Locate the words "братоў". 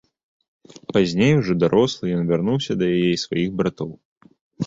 3.59-3.91